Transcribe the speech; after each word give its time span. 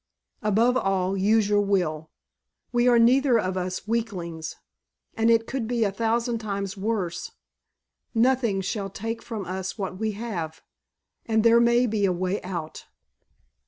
Above 0.41 0.75
all, 0.75 1.15
use 1.15 1.47
your 1.47 1.61
will. 1.61 2.09
We 2.71 2.87
are 2.87 2.97
neither 2.97 3.37
of 3.37 3.55
us 3.55 3.87
weaklings, 3.87 4.55
and 5.13 5.29
it 5.29 5.45
could 5.45 5.67
be 5.67 5.83
a 5.83 5.91
thousand 5.91 6.39
times 6.39 6.75
worse. 6.75 7.33
Nothing 8.15 8.61
shall 8.61 8.89
take 8.89 9.21
from 9.21 9.45
us 9.45 9.77
what 9.77 9.99
we 9.99 10.13
have, 10.13 10.63
and 11.27 11.43
there 11.43 11.59
may 11.59 11.85
be 11.85 12.05
a 12.05 12.11
way 12.11 12.41
out." 12.41 12.87